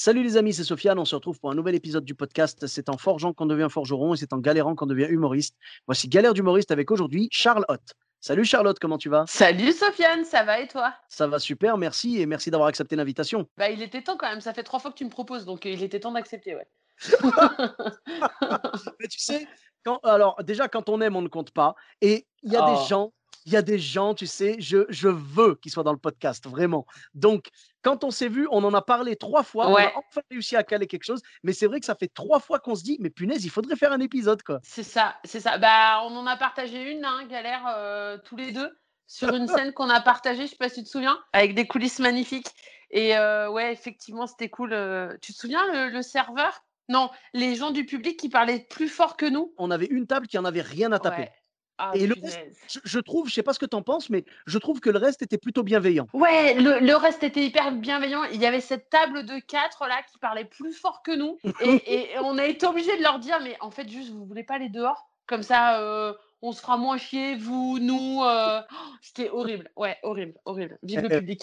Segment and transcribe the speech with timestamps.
[0.00, 0.96] Salut les amis, c'est Sofiane.
[1.00, 2.68] On se retrouve pour un nouvel épisode du podcast.
[2.68, 5.56] C'est en forgeant qu'on devient forgeron et c'est en galérant qu'on devient humoriste.
[5.86, 7.82] Voici Galère d'humoriste avec aujourd'hui Charles Hott.
[8.20, 9.24] Salut Charlotte, comment tu vas?
[9.26, 10.94] Salut Sofiane, ça va et toi?
[11.08, 13.48] Ça va super, merci et merci d'avoir accepté l'invitation.
[13.56, 15.66] Bah il était temps quand même, ça fait trois fois que tu me proposes, donc
[15.66, 16.68] euh, il était temps d'accepter, ouais.
[19.00, 19.48] Mais tu sais,
[19.84, 21.74] quand, alors déjà quand on aime, on ne compte pas.
[22.00, 22.76] Et il y a Oh.
[22.80, 23.12] des gens,
[23.48, 26.46] il y a des gens, tu sais, je, je veux qu'ils soient dans le podcast,
[26.46, 26.84] vraiment.
[27.14, 27.46] Donc
[27.80, 30.62] quand on s'est vu, on en a parlé trois fois, on a enfin réussi à
[30.62, 31.22] caler quelque chose.
[31.42, 33.76] Mais c'est vrai que ça fait trois fois qu'on se dit, mais punaise, il faudrait
[33.76, 34.60] faire un épisode quoi.
[34.62, 35.56] C'est ça, c'est ça.
[35.56, 38.70] Bah on en a partagé une, hein, galère, euh, tous les deux,
[39.06, 41.66] sur une scène qu'on a partagée, je sais pas si tu te souviens, avec des
[41.66, 42.50] coulisses magnifiques.
[42.90, 44.74] Et euh, ouais, effectivement, c'était cool.
[44.74, 45.16] euh.
[45.22, 46.62] Tu te souviens le, le serveur?
[46.90, 49.52] Non, les gens du public qui parlaient plus fort que nous.
[49.58, 51.22] On avait une table qui en avait rien à taper.
[51.22, 51.32] Ouais.
[51.78, 52.58] Ah, Et le punaise.
[52.68, 54.90] Je, je trouve, je sais pas ce que tu en penses, mais je trouve que
[54.90, 56.06] le reste était plutôt bienveillant.
[56.12, 58.24] Ouais, le, le reste était hyper bienveillant.
[58.24, 61.38] Il y avait cette table de quatre là qui parlait plus fort que nous.
[61.62, 64.42] Et, et on a été obligé de leur dire, mais en fait, juste, vous voulez
[64.44, 65.08] pas aller dehors?
[65.26, 68.22] Comme ça, euh, on se fera moins chier, vous, nous.
[68.24, 68.60] euh.
[68.70, 69.70] Oh, C'était horrible.
[69.76, 70.78] Ouais, horrible, horrible.
[70.82, 71.18] Vive le Eh, eh.
[71.20, 71.42] public.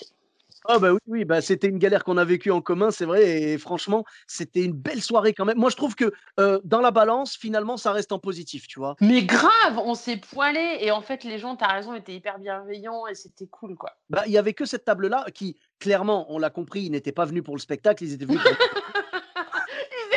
[0.68, 3.42] Ah bah oui, oui bah c'était une galère qu'on a vécue en commun, c'est vrai,
[3.42, 5.58] et franchement, c'était une belle soirée quand même.
[5.58, 8.96] Moi, je trouve que euh, dans la balance, finalement, ça reste en positif, tu vois.
[9.02, 10.78] Mais grave, on s'est poilé.
[10.82, 13.92] Et en fait, les gens, t'as raison, étaient hyper bienveillants et c'était cool, quoi.
[14.10, 17.26] Bah, il y avait que cette table-là qui, clairement, on l'a compris, ils n'étaient pas
[17.26, 18.52] venus pour le spectacle, ils étaient venus pour...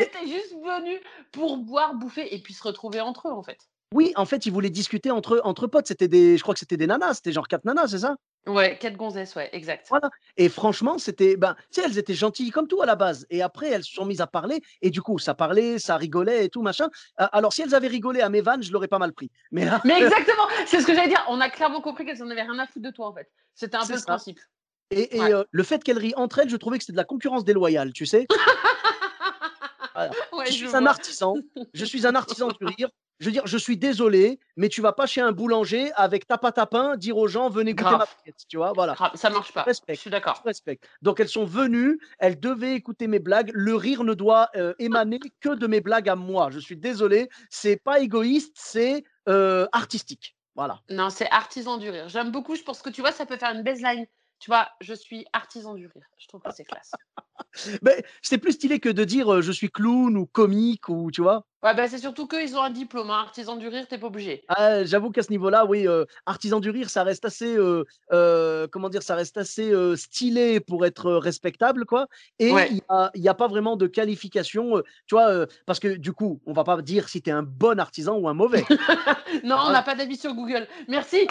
[0.01, 1.01] Ils étaient juste venus
[1.33, 3.59] pour boire, bouffer et puis se retrouver entre eux, en fait.
[3.93, 5.89] Oui, en fait, ils voulaient discuter entre, entre potes.
[5.89, 8.17] C'était des, je crois que c'était des nanas, c'était genre quatre nanas, c'est ça?
[8.47, 9.87] Ouais, quatre gonzesses, ouais, exact.
[9.91, 10.09] Voilà.
[10.39, 13.27] Et franchement, c'était, ben, tu sais, elles étaient gentilles comme tout à la base.
[13.29, 14.63] Et après, elles se sont mises à parler.
[14.81, 16.89] Et du coup, ça parlait, ça rigolait et tout, machin.
[17.21, 19.31] Euh, Alors, si elles avaient rigolé à mes vannes, je l'aurais pas mal pris.
[19.51, 21.23] Mais là, Mais exactement, c'est ce que j'allais dire.
[21.29, 23.29] On a clairement compris qu'elles en avaient rien à foutre de toi en fait.
[23.55, 24.07] C'était un peu le ça.
[24.07, 24.41] principe.
[24.91, 25.35] et, et, Ouais.
[25.35, 27.93] euh, le fait qu'elles rient entre elles, je trouvais que c'était de la concurrence déloyale,
[27.93, 28.27] tu sais.
[29.95, 30.13] Voilà.
[30.33, 31.35] Ouais, je je suis un artisan.
[31.75, 32.89] Je suis un artisan du rire.
[33.21, 36.39] Je veux dire, je suis désolé, mais tu vas pas chez un boulanger avec ta
[36.39, 38.73] pâte à pain dire aux gens venez goûter ma baguette, tu vois.
[38.75, 38.95] Voilà.
[38.95, 39.63] Grave, ça marche pas.
[39.63, 39.95] Je Respect.
[39.97, 40.37] suis d'accord.
[40.43, 40.89] Je respecte.
[41.03, 43.51] Donc elles sont venues, elles devaient écouter mes blagues.
[43.55, 46.51] Le rire ne doit euh, émaner que de mes blagues à moi.
[46.51, 50.37] Je suis désolé, c'est pas égoïste, c'est euh, artistique.
[50.55, 50.81] Voilà.
[50.91, 52.09] Non, c'est artisan du rire.
[52.09, 52.55] J'aime beaucoup.
[52.55, 54.07] Je pense que tu vois, ça peut faire une baseline.
[54.41, 56.05] Tu vois, je suis artisan du rire.
[56.17, 56.93] Je trouve que c'est classe.
[57.83, 61.23] Mais c'est plus stylé que de dire euh, je suis clown ou comique ou tu
[61.23, 61.45] vois.
[61.65, 63.11] Ouais, bah, c'est surtout qu'ils ont un diplôme.
[63.11, 63.19] hein.
[63.19, 64.45] Artisan du rire, t'es pas obligé.
[64.47, 68.69] Ah, J'avoue qu'à ce niveau-là, oui, euh, artisan du rire, ça reste assez, euh, euh,
[68.71, 72.07] comment dire, ça reste assez stylé pour être respectable, quoi.
[72.39, 72.71] Et il Ouais.
[73.17, 76.81] n'y a, pas vraiment de qualification, tu vois, parce que du coup, on va pas
[76.81, 78.65] dire si tu es un bon artisan ou un mauvais.
[79.45, 79.73] Non, on Voilà.
[79.73, 80.67] n'a pas d'avis sur Google.
[80.89, 81.27] Merci.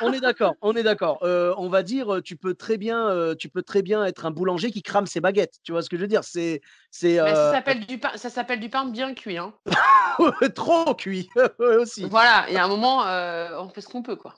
[0.00, 1.18] on est d'accord, on est d'accord.
[1.20, 4.82] On va dire, tu peux très bien, tu peux très bien être un boulanger qui
[4.82, 5.56] crame ses baguettes.
[5.62, 6.24] Tu vois ce que je veux dire?
[6.24, 8.10] C'est, c'est Mais ça s'appelle du pain.
[8.16, 9.36] Ça s'appelle du pain bien cuit.
[9.36, 9.52] Hein.
[10.54, 12.04] trop cuit aussi.
[12.08, 12.46] Voilà.
[12.48, 14.34] Il y a un moment, euh, on fait ce qu'on peut, quoi.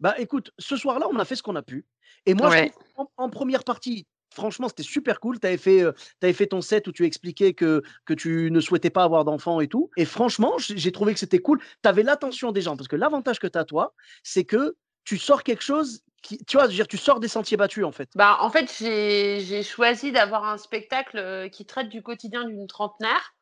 [0.00, 1.86] Bah écoute, ce soir-là, on a fait ce qu'on a pu.
[2.26, 2.72] Et moi, Ouais.
[2.96, 5.38] en, en première partie, franchement, c'était super cool.
[5.38, 5.92] Tu avais, fait, euh,
[6.32, 9.68] fait ton set où tu expliquais que, que tu ne souhaitais pas avoir d'enfants et
[9.68, 9.90] tout.
[9.96, 11.60] Et franchement, j'ai trouvé que c'était cool.
[11.82, 12.76] Tu avais l'attention des gens.
[12.76, 16.38] Parce que l'avantage que tu as, toi, c'est que tu sors quelque chose qui.
[16.46, 18.08] Tu vois, je veux dire, tu sors des sentiers battus, en fait.
[18.14, 22.66] Bah, en fait, j'ai j'ai choisi d'avoir un spectacle euh, qui traite du quotidien d'une
[22.66, 23.34] trentenaire.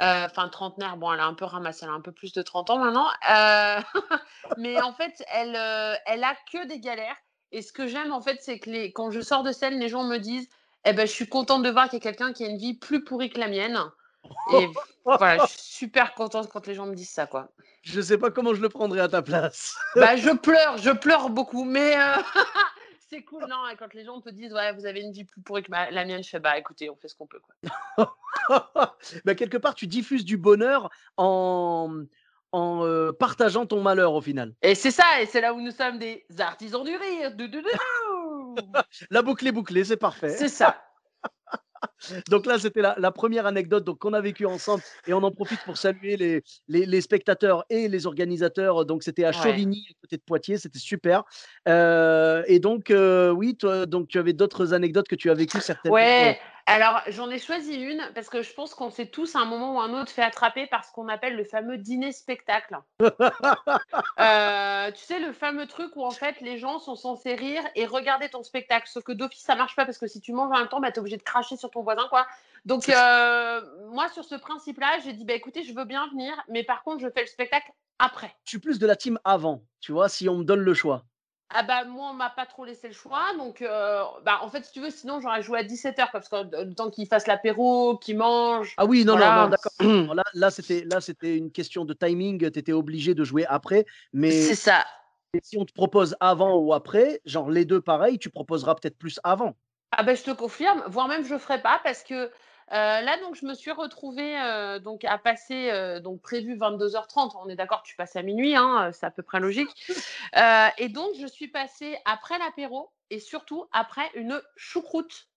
[0.00, 2.42] Euh, Enfin, trentenaire, bon, elle a un peu ramassé, elle a un peu plus de
[2.42, 3.08] 30 ans maintenant.
[3.30, 3.80] Euh,
[4.56, 7.16] mais en fait, elle, euh, elle a que des galères.
[7.52, 9.88] Et ce que j'aime, en fait, c'est que les, quand je sors de scène, les
[9.88, 10.48] gens me disent
[10.84, 12.74] Eh ben, je suis contente de voir qu'il y a quelqu'un qui a une vie
[12.74, 13.78] plus pourrie que la mienne.
[14.52, 14.68] Et
[15.04, 17.48] voilà, je suis super contente quand les gens me disent ça, quoi.
[17.82, 19.74] Je sais pas comment je le prendrais à ta place.
[19.96, 22.16] Bah, je pleure, je pleure beaucoup, mais euh,
[23.10, 25.40] c'est cool, non et Quand les gens te disent, ouais, vous avez une vie plus
[25.42, 28.16] pourrie que ma- la mienne, je fais, bah, écoutez, on fait ce qu'on peut, quoi.
[29.24, 32.04] bah, quelque part, tu diffuses du bonheur en,
[32.52, 34.54] en euh, partageant ton malheur au final.
[34.62, 37.34] Et c'est ça, et c'est là où nous sommes des artisans du rire.
[39.10, 40.30] La boucle est bouclée, c'est parfait.
[40.30, 40.82] C'est ça.
[42.28, 45.30] Donc là, c'était la, la première anecdote donc, qu'on a vécue ensemble et on en
[45.30, 48.84] profite pour saluer les, les, les spectateurs et les organisateurs.
[48.84, 49.36] Donc c'était à Ouais.
[49.36, 51.22] Chauvigny, à côté de Poitiers, c'était super.
[51.68, 55.60] Euh, et donc, euh, oui, toi, donc tu avais d'autres anecdotes que tu as vécues
[55.60, 55.94] certainement.
[55.94, 56.38] Ouais,
[56.70, 59.74] alors j'en ai choisi une parce que je pense qu'on s'est tous à un moment
[59.74, 62.78] ou un autre fait attraper par ce qu'on appelle le fameux dîner spectacle.
[64.18, 67.86] Euh, tu sais, le fameux truc où en fait les gens sont censés rire et
[67.86, 68.86] regarder ton spectacle.
[68.86, 70.90] Sauf que d'office, ça marche pas parce que si tu manges en même temps, bah,
[70.90, 72.06] tu es obligé de cracher sur ton voisin.
[72.08, 72.26] quoi.
[72.66, 76.64] Donc, euh, moi, sur ce principe-là, j'ai dit bah, écoutez, je veux bien venir, mais
[76.64, 78.34] par contre, je fais le spectacle après.
[78.44, 81.04] Je suis plus de la team avant, tu vois, si on me donne le choix.
[81.52, 84.64] Ah bah moi on m'a pas trop laissé le choix donc euh, bah en fait
[84.64, 87.26] si tu veux sinon j'aurais joué à 17h parce que euh, le temps qu'il fasse
[87.26, 88.74] l'apéro, qu'il mange.
[88.76, 89.42] Ah oui, non, non, Voilà.
[89.44, 89.72] non, d'accord.
[90.14, 92.38] là, là c'était là, c'était une question de timing.
[92.50, 93.84] Tu étais obligé de jouer après.
[94.12, 94.86] Mais C'est ça.
[95.42, 99.18] si on te propose avant ou après, genre les deux pareil, tu proposeras peut-être plus
[99.24, 99.56] avant.
[99.90, 102.30] Ah ben je te confirme, voire même je ferai pas parce que
[102.72, 107.32] euh, là donc je me suis retrouvée euh, donc à passer euh, donc prévu 22h30.
[107.42, 109.70] On est d'accord, tu passes à minuit, hein, c'est à peu près logique.
[110.78, 115.28] Et donc je suis passée après l'apéro et surtout après une choucroute.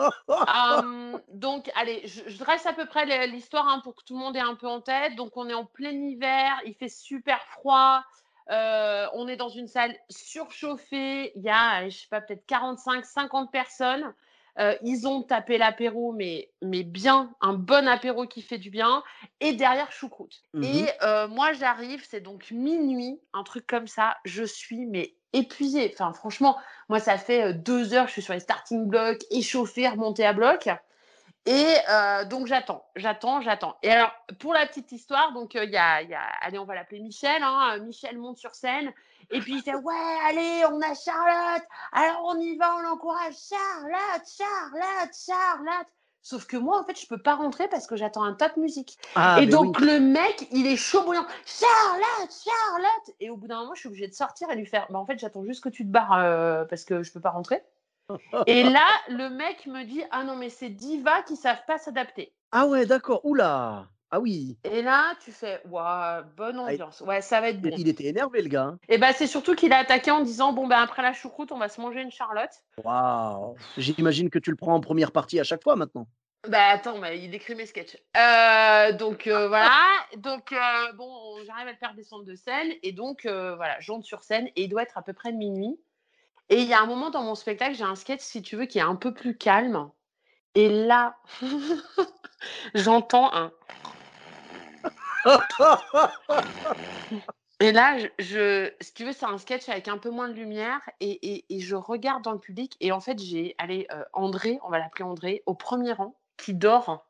[0.00, 4.20] Euh, donc, allez, je, je dresse à peu près l'histoire hein, pour que tout le
[4.20, 5.14] monde ait un peu en tête.
[5.16, 8.02] Donc, on est en plein hiver, il fait super froid.
[8.48, 11.32] on est dans une salle surchauffée.
[11.36, 14.12] Il y a, je sais pas, peut-être 45, 50 personnes.
[14.58, 19.02] Euh, ils ont tapé l'apéro, mais, mais bien, un bon apéro qui fait du bien.
[19.40, 20.42] Et derrière, choucroute.
[20.54, 20.64] Mhm.
[20.64, 24.16] Et euh, moi, j'arrive, c'est donc minuit, un truc comme ça.
[24.24, 25.90] Je suis, mais épuisée.
[25.92, 26.58] Enfin, franchement,
[26.88, 30.32] moi, ça fait euh, deux heures, je suis sur les starting blocks, échauffée, remontée à
[30.32, 30.68] bloc.
[31.44, 33.76] Et euh, donc, j'attends, j'attends, j'attends.
[33.82, 36.58] Et alors, pour la petite histoire, donc, euh, il y, a, il y a, allez,
[36.58, 37.42] on va l'appeler Michel.
[37.42, 38.92] Hein, Michel monte sur scène.
[39.30, 41.66] Et puis, il fait Ouais, allez, on a Charlotte.
[41.92, 43.34] Alors, on y va, on l'encourage.
[43.48, 45.88] Charlotte, Charlotte, Charlotte.
[46.24, 48.60] Sauf que moi, en fait, je peux pas rentrer parce que j'attends un tas de
[48.60, 48.96] musique.
[49.16, 49.86] Ah, et donc oui.
[49.86, 51.26] le mec, il est chaud bouillant.
[51.44, 53.16] Charlotte, Charlotte.
[53.18, 54.86] Et au bout d'un moment, je suis obligée de sortir et lui faire.
[54.90, 57.30] Bah en fait, j'attends juste que tu te barres euh, parce que je peux pas
[57.30, 57.64] rentrer.
[58.46, 62.32] et là, le mec me dit ah non mais c'est divas qui savent pas s'adapter.
[62.52, 63.24] Ah ouais, d'accord.
[63.24, 63.88] Oula.
[64.14, 64.58] Ah oui.
[64.64, 67.00] Et là, tu fais waouh, bonne Ah, ambiance.
[67.00, 67.70] Ouais, ça va être bon.
[67.78, 68.64] Il était énervé le gars.
[68.64, 68.78] hein.
[68.90, 71.58] Et bah c'est surtout qu'il a attaqué en disant bon ben après la choucroute, on
[71.58, 72.50] va se manger une Charlotte.
[72.84, 73.56] Waouh.
[73.78, 76.06] J'imagine que tu le prends en première partie à chaque fois maintenant.
[76.46, 77.96] Bah attends, mais il écrit mes sketchs.
[78.16, 79.80] Euh, donc euh, voilà,
[80.18, 81.10] donc euh, bon,
[81.46, 84.64] j'arrive à le faire descendre de scène et donc euh, voilà, j'entre sur scène et
[84.64, 85.80] il doit être à peu près minuit.
[86.50, 88.66] Et il y a un moment dans mon spectacle, j'ai un sketch si tu veux
[88.66, 89.88] qui est un peu plus calme.
[90.54, 91.16] Et là,
[92.74, 93.52] j'entends un.
[97.60, 100.34] Et là, je, je- si tu veux, c'est un sketch avec un peu moins de
[100.34, 104.02] lumière et, et- et je regarde dans le public et en fait, j'ai, allez, euh,
[104.12, 107.06] André, on va l'appeler André, au premier rang, qui dort,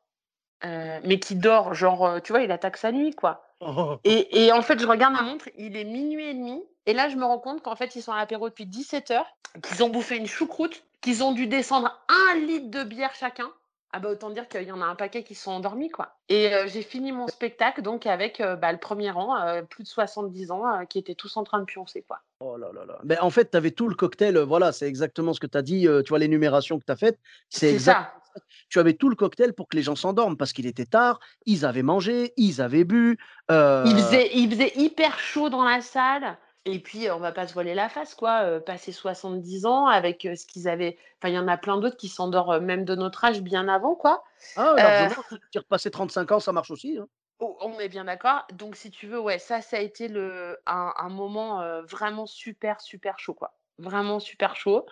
[0.63, 3.47] euh, mais qui dort, genre, euh, tu vois, il attaque sa nuit, quoi.
[4.03, 7.07] Et, et en fait, je regarde ma montre, il est minuit et demi, et là,
[7.09, 9.89] je me rends compte qu'en fait, ils sont à l'apéro depuis 17 heures, qu'ils ont
[9.89, 13.49] bouffé une choucroute, qu'ils ont dû descendre un litre de bière chacun.
[13.95, 16.17] Ah bah autant dire qu'il y en a un paquet qui sont endormis quoi.
[16.27, 19.83] Et euh, j'ai fini mon spectacle donc avec euh, bah, le premier rang, euh, plus
[19.83, 22.19] de 70 ans, qui étaient tous en train de pioncer quoi.
[22.39, 22.97] Oh là là là.
[23.03, 24.35] Ben, en fait, tu avais tout le cocktail.
[24.39, 25.87] Voilà, c'est exactement ce que tu as dit.
[26.03, 27.19] tu vois, l'énumération que tu as faite.
[27.49, 28.09] C'est exact.
[28.33, 28.41] ça.
[28.67, 31.63] Tu avais tout le cocktail pour que les gens s'endorment parce qu'il était tard, ils
[31.63, 33.19] avaient mangé, ils avaient bu.
[33.51, 36.35] Il faisait, il faisait hyper chaud dans la salle.
[36.65, 38.43] Et puis, on va pas se voiler la face, quoi.
[38.43, 40.97] euh, passer 70 ans avec euh, ce qu'ils avaient.
[41.19, 43.95] Enfin, il y en a plein d'autres qui s'endorment même de notre âge bien avant,
[43.95, 44.23] quoi.
[44.55, 45.23] Ah, largement.
[45.29, 46.97] Si tu repasses 35 ans, ça marche aussi.
[46.97, 47.07] hein.
[47.39, 48.45] Oh, on est bien d'accord.
[48.53, 52.79] Donc, si tu veux, ouais, ça, ça a été le, un, un moment vraiment super,
[52.79, 53.53] super chaud, quoi.
[53.79, 54.85] Vraiment super chaud.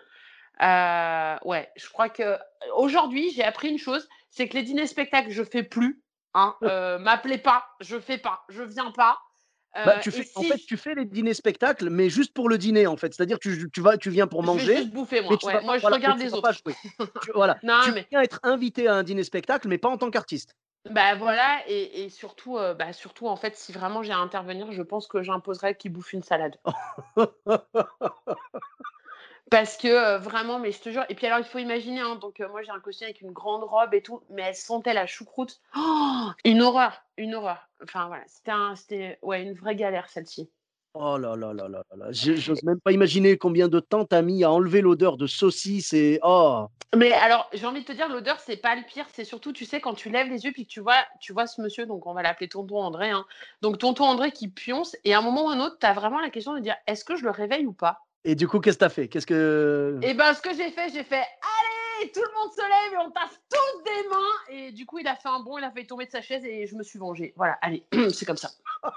[0.62, 2.38] Euh, ouais, je crois que
[2.76, 6.04] aujourd'hui, j'ai appris une chose, c'est que les dîners spectacles, je fais plus.
[6.34, 9.18] Hein, euh, M'appelez pas, je fais pas, je viens pas.
[9.74, 12.50] Bah, Euh, tu fais, en fait, je- tu fais les dîners spectacles, mais juste pour
[12.50, 13.14] le dîner, en fait.
[13.14, 15.38] C'est-à-dire que tu, tu vas, tu viens pour je vais manger, juste bouffer, moi.
[15.44, 16.42] Ouais, moi, je voilà, regarde les autres.
[16.42, 16.74] pas jouer.
[17.24, 17.58] Tu- voilà.
[17.64, 20.56] Non, tu mais viens être invité à un dîner spectacle, mais pas en tant qu'artiste.
[20.90, 24.72] bah voilà, et, et surtout, euh, bah, surtout, en fait, si vraiment j'ai à intervenir,
[24.72, 26.58] je pense que j'imposerais qu'ils bouffent une salade.
[29.52, 31.04] Parce que euh, vraiment, mais je te jure.
[31.10, 33.32] Et puis alors, il faut imaginer, hein, donc euh, moi j'ai un costume avec une
[33.32, 35.60] grande robe et tout, mais elle sentait la choucroute.
[35.78, 37.68] Oh, une horreur, une horreur.
[37.84, 38.76] Enfin voilà, c'était un,
[39.22, 40.50] ouais, une vraie galère celle-ci.
[40.94, 44.44] Oh là là là là là J'ose même pas imaginer combien de temps t'as mis
[44.46, 46.68] à enlever l'odeur de saucisse et oh.
[46.96, 49.66] Mais alors, j'ai envie de te dire, l'odeur, c'est pas le pire, c'est surtout, tu
[49.66, 52.08] sais, quand tu lèves les yeux puis que tu vois, tu vois ce monsieur, donc
[52.08, 53.26] on va l'appeler tonton André, hein.
[53.62, 55.94] donc tonton André qui pionce, et à un moment ou à un autre, tu as
[55.94, 58.06] vraiment la question de dire, est-ce que je le réveille ou pas?
[58.24, 59.08] Et du coup, qu'est-ce que t'as fait?
[59.08, 62.62] Qu'est-ce que Et ben, ce que j'ai fait, j'ai fait, allez, tout le monde se
[62.62, 64.68] lève et on tasse tous des mains.
[64.68, 66.46] Et du coup, il a fait un bond, il a fait tomber de sa chaise
[66.46, 67.34] et je me suis vengée.
[67.36, 68.50] Voilà, allez, c'est comme ça.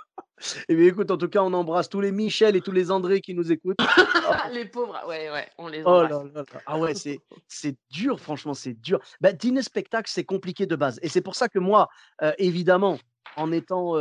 [0.68, 3.20] Eh bien, écoute, en tout cas, on embrasse tous les Michel et tous les André
[3.20, 3.78] qui nous écoutent.
[4.52, 6.10] les pauvres, ouais, ouais, on les Oh embrasse.
[6.10, 6.60] là là là.
[6.66, 8.98] Ah ouais, c'est c'est dur, franchement, c'est dur.
[9.20, 10.98] Bah, dîner spectacle, c'est compliqué de base.
[11.02, 11.88] Et c'est pour ça que moi,
[12.20, 12.98] euh, évidemment,
[13.36, 13.94] en étant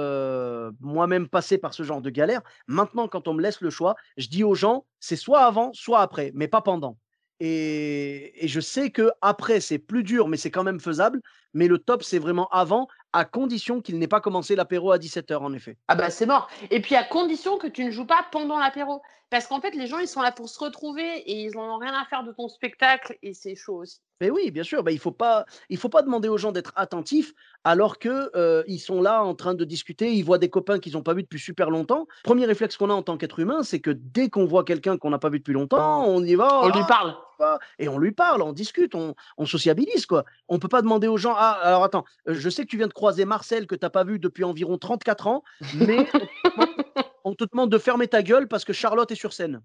[0.80, 4.28] moi-même passé par ce genre de galère, maintenant, quand on me laisse le choix, je
[4.28, 6.98] dis aux gens, c'est soit avant, soit après, mais pas pendant.
[7.40, 11.22] Et, et je sais que après, c'est plus dur, mais c'est quand même faisable.
[11.54, 15.38] Mais le top, c'est vraiment avant, à condition qu'il n'ait pas commencé l'apéro à 17h,
[15.38, 15.78] en effet.
[15.88, 16.50] Ah bah c'est mort.
[16.72, 19.02] Et puis à condition que tu ne joues pas pendant l'apéro.
[19.30, 21.80] Parce qu'en fait, les gens, ils sont là pour se retrouver et ils n'en ont
[21.80, 24.00] rien à faire de ton spectacle et c'est chaud aussi.
[24.22, 26.52] Mais oui, bien sûr, bah, il ne faut, pas- il faut pas demander aux gens
[26.52, 27.34] d'être attentifs
[27.64, 28.30] alors qu'ils
[28.68, 31.24] ils sont là en train de discuter, ils voient des copains qu'ils n'ont pas vus
[31.24, 32.06] depuis super longtemps.
[32.24, 35.10] Premier réflexe qu'on a en tant qu'être humain, c'est que dès qu'on voit quelqu'un qu'on
[35.10, 37.16] n'a pas vu depuis longtemps, on y va On lui parle.
[37.44, 40.06] Pas et on lui parle, on discute, on, on sociabilise.
[40.06, 40.24] quoi.
[40.48, 42.78] On ne peut pas demander aux gens, ah, alors attends, euh, je sais que tu
[42.78, 45.44] viens de croiser Marcel que tu n'as pas vu depuis environ 34 ans,
[45.76, 46.08] mais
[47.26, 49.62] on te demande- de fermer ta gueule parce que Charlotte est sur scène.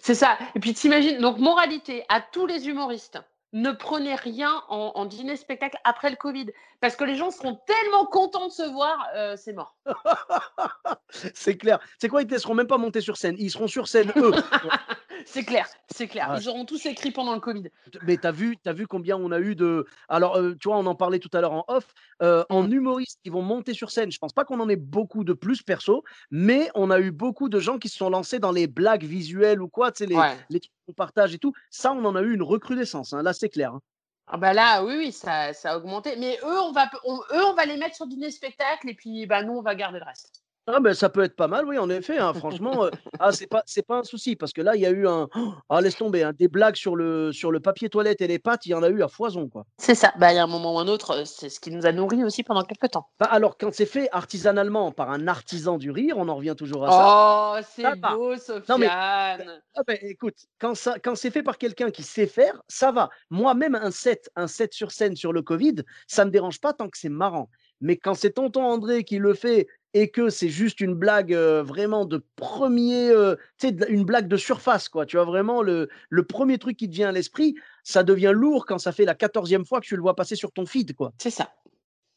[0.00, 0.38] C'est ça.
[0.54, 3.18] Et puis t'imagines, donc moralité à tous les humoristes,
[3.52, 6.46] ne prenez rien en, en dîner spectacle après le Covid.
[6.80, 9.76] Parce que les gens seront tellement contents de se voir, euh, c'est mort.
[11.34, 11.78] c'est clair.
[11.98, 13.36] C'est quoi, ils ne te laisseront même pas monter sur scène.
[13.38, 14.32] Ils seront sur scène, eux.
[15.24, 16.30] C'est clair, c'est clair.
[16.30, 16.36] Ouais.
[16.40, 17.70] Ils auront tous écrit pendant le Covid.
[18.02, 19.86] Mais tu as vu, t'as vu combien on a eu de.
[20.08, 21.94] Alors, euh, tu vois, on en parlait tout à l'heure en off.
[22.22, 25.22] euh, en humoristes qui vont monter sur scène, je pense pas qu'on en ait beaucoup
[25.24, 28.52] de plus perso, mais on a eu beaucoup de gens qui se sont lancés dans
[28.52, 30.36] les blagues visuelles ou quoi, tu sais, les, Ouais.
[30.50, 31.52] les trucs qu'on partage et tout.
[31.70, 33.12] Ça, on en a eu une recrudescence.
[33.12, 33.72] hein, Là, c'est clair.
[33.74, 33.80] hein.
[34.28, 36.16] Ah bah là, oui, oui, ça, ça a augmenté.
[36.16, 39.24] Mais eux, on va, on- eux, on va les mettre sur dîner spectacle et puis
[39.26, 40.42] bah, nous, on va garder le reste.
[40.68, 42.18] Ah ben ça peut être pas mal, oui, en effet.
[42.18, 44.86] hein, franchement, euh, ah, c'est pas c'est pas un souci parce que là, il y
[44.86, 45.28] a eu un
[45.68, 48.66] ah laisse tomber, hein, des blagues sur le sur le papier toilette et les pâtes,
[48.66, 49.64] il y en a eu à foison quoi.
[49.78, 50.12] C'est ça.
[50.18, 51.92] Bah, il y a un moment ou un autre, euh, c'est ce qui nous a
[51.92, 53.08] nourris aussi pendant quelques temps.
[53.20, 56.84] Bah, alors quand c'est fait artisanalement par un artisan du rire, on en revient toujours
[56.86, 57.60] à ça.
[57.60, 58.14] Oh, c'est va.
[58.14, 58.30] beau,
[58.68, 59.62] Non, mais- Sofiane.
[59.76, 63.10] Ah ben, écoute, quand, ça, quand c'est fait par quelqu'un qui sait faire, ça va.
[63.30, 65.76] Moi, même un set, un set sur scène sur le Covid,
[66.08, 67.50] ça me dérange pas tant que c'est marrant.
[67.82, 71.62] Mais quand c'est tonton André qui le fait et que c'est juste une blague euh,
[71.62, 75.06] vraiment de premier, euh, tu sais, une blague de surface, quoi.
[75.06, 78.66] Tu vois, vraiment le, le premier truc qui te vient à l'esprit, ça devient lourd
[78.66, 81.12] quand ça fait la quatorzième fois que tu le vois passer sur ton feed, quoi.
[81.18, 81.50] C'est ça.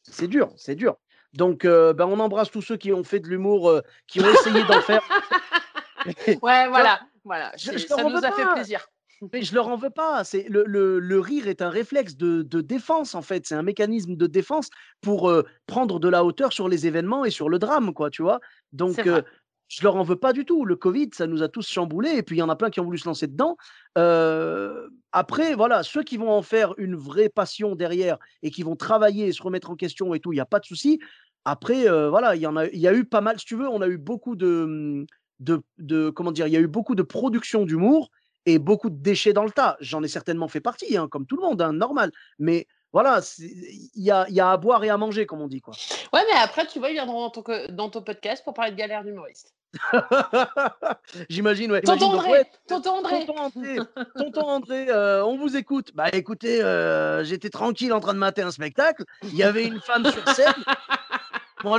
[0.02, 0.96] C'est dur, c'est dur.
[1.32, 4.62] Donc, euh, ben, on embrasse tous ceux qui ont fait de l'humour, qui ont essayé
[4.64, 5.02] d'en faire.
[6.42, 7.00] Ouais, voilà.
[7.24, 7.52] voilà.
[7.58, 8.86] je- ça nous a fait plaisir.
[9.32, 10.24] Mais je leur en veux pas.
[10.24, 13.46] C'est le, le- le rire est un réflexe de, de défense en fait.
[13.46, 14.70] C'est un mécanisme de défense
[15.02, 18.08] pour euh, prendre de la hauteur sur les événements et sur le drame, quoi.
[18.08, 18.40] Tu vois?
[18.72, 19.20] Donc euh,
[19.68, 20.64] je leur en veux pas du tout.
[20.64, 22.80] Le Covid, ça nous a tous chamboulés et puis il y en a plein qui
[22.80, 23.56] ont voulu se lancer dedans.
[23.98, 28.74] Euh, après, voilà, ceux qui vont en faire une vraie passion derrière et qui vont
[28.76, 30.98] travailler et se remettre en question et tout, il n'y a pas de souci.
[31.44, 33.38] Après, voilà, il y en a, il y a eu pas mal.
[33.38, 35.04] Si tu veux, on a eu beaucoup de,
[35.40, 38.10] de, de comment dire, il y a eu beaucoup de production d'humour
[38.46, 39.76] et beaucoup de déchets dans le tas.
[39.80, 42.10] J'en ai certainement fait partie, hein, comme tout le monde, hein, normal.
[42.38, 45.46] Mais voilà, il y a, il y a à boire et à manger, comme on
[45.48, 45.60] dit.
[45.60, 45.74] Quoi.
[46.12, 48.72] Ouais, mais après, tu vois, ils viendront dans ton, co- dans ton podcast pour parler
[48.72, 49.54] de galère d'humoriste.
[51.28, 51.80] J'imagine, ouais.
[51.82, 53.26] Tonton imagine, André, ouais, tonton André.
[53.26, 53.76] Tonton André,
[54.16, 55.92] tonton André, euh, on vous écoute.
[55.94, 59.04] Bah écoutez, euh, j'étais tranquille en train de mater un spectacle.
[59.22, 60.52] Il y avait une femme sur scène.
[61.64, 61.78] Moi,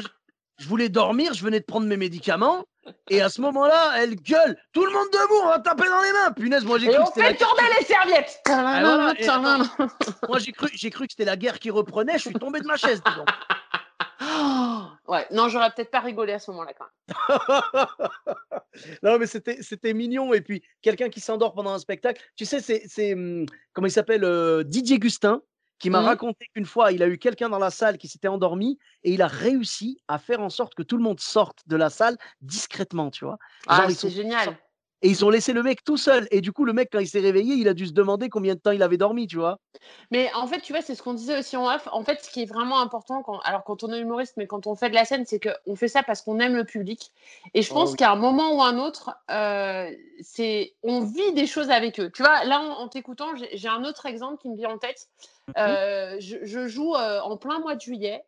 [0.62, 2.66] je, voulais dormir, je venais de prendre mes médicaments.
[3.10, 4.58] Et à ce moment-là, elle gueule.
[4.74, 6.32] Tout le monde debout, on va taper dans les mains.
[6.32, 8.42] Punaise, moi j'ai Et cru que on c'était la fait tourner les serviettes.
[8.46, 9.64] voilà, et attends.
[10.28, 12.14] Moi, j'ai cru, j'ai cru que c'était la guerre qui reprenait.
[12.14, 13.02] Je suis tombé de ma chaise.
[14.24, 17.88] Oh, ouais, non, j'aurais peut-être pas rigolé à ce moment-là quand même.
[19.04, 20.34] non, mais c'était, c'était mignon.
[20.34, 22.22] Et puis, quelqu'un qui s'endort pendant un spectacle.
[22.36, 25.42] Tu sais, c'est, c'est hum, comment il s'appelle euh, Didier Gustin,
[25.82, 26.06] qui m'a Mhm.
[26.06, 29.22] raconté qu'une fois, il a eu quelqu'un dans la salle qui s'était endormi et il
[29.22, 33.10] a réussi à faire en sorte que tout le monde sorte de la salle discrètement,
[33.10, 33.38] tu vois.
[33.66, 34.58] Ah, Genre, c'est sont- génial.
[35.04, 36.28] Et ils ont laissé le mec tout seul.
[36.32, 38.54] Et du coup, le mec, quand il s'est réveillé, il a dû se demander combien
[38.54, 39.58] de temps il avait dormi, tu vois.
[40.12, 41.88] Mais en fait, tu vois, c'est ce qu'on disait aussi en off.
[41.92, 44.68] En fait, ce qui est vraiment important, quand, alors quand on est humoriste, mais quand
[44.68, 47.12] on fait de la scène, c'est qu'on fait ça parce qu'on aime le public.
[47.56, 47.98] Et je Oh pense oui.
[47.98, 49.90] qu'à un moment ou un autre, euh,
[50.22, 52.12] c'est on vit des choses avec eux.
[52.12, 55.08] Tu vois, là, en, en t'écoutant, j'ai un autre exemple qui me vient en tête.
[55.58, 58.24] Euh, je, je joue euh, en plein mois de juillet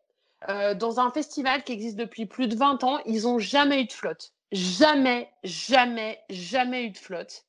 [0.76, 3.00] dans un festival qui existe depuis plus de 20 ans.
[3.06, 4.34] Ils n'ont jamais eu de flotte.
[4.54, 7.44] Jamais, jamais, jamais eu de flotte.